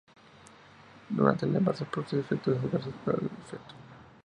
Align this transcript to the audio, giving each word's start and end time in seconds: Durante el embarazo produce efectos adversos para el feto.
Durante 1.09 1.45
el 1.45 1.55
embarazo 1.55 1.85
produce 1.85 2.21
efectos 2.21 2.57
adversos 2.57 2.95
para 3.05 3.19
el 3.19 3.29
feto. 3.45 3.75